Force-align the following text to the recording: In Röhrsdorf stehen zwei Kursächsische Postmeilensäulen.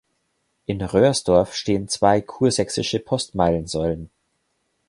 In 0.65 0.81
Röhrsdorf 0.81 1.53
stehen 1.53 1.87
zwei 1.87 2.21
Kursächsische 2.21 2.97
Postmeilensäulen. 2.99 4.09